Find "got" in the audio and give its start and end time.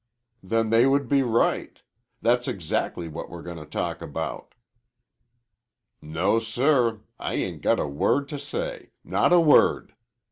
7.61-7.79